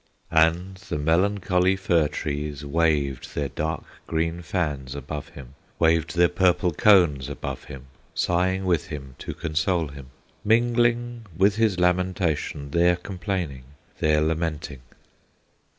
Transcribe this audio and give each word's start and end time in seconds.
And 0.33 0.77
the 0.89 0.97
melancholy 0.97 1.75
fir 1.75 2.07
trees 2.07 2.65
Waved 2.65 3.35
their 3.35 3.49
dark 3.49 3.83
green 4.07 4.41
fans 4.41 4.95
above 4.95 5.29
him, 5.29 5.53
Waved 5.77 6.15
their 6.15 6.27
purple 6.27 6.73
cones 6.73 7.29
above 7.29 7.65
him, 7.65 7.85
Sighing 8.15 8.65
with 8.65 8.87
him 8.87 9.13
to 9.19 9.35
console 9.35 9.89
him, 9.89 10.07
Mingling 10.43 11.27
with 11.37 11.57
his 11.57 11.79
lamentation 11.79 12.71
Their 12.71 12.95
complaining, 12.95 13.65
their 13.99 14.21
lamenting. 14.21 14.79